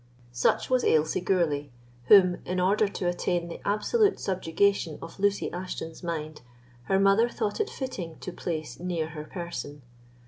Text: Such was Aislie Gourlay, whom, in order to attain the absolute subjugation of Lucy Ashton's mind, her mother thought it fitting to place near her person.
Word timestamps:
Such 0.31 0.67
was 0.71 0.83
Aislie 0.83 1.23
Gourlay, 1.23 1.69
whom, 2.05 2.39
in 2.43 2.59
order 2.59 2.87
to 2.87 3.07
attain 3.07 3.49
the 3.49 3.61
absolute 3.63 4.19
subjugation 4.19 4.97
of 4.99 5.19
Lucy 5.19 5.53
Ashton's 5.53 6.01
mind, 6.01 6.41
her 6.85 6.99
mother 6.99 7.29
thought 7.29 7.59
it 7.59 7.69
fitting 7.69 8.17
to 8.21 8.31
place 8.33 8.79
near 8.79 9.09
her 9.09 9.25
person. 9.25 9.83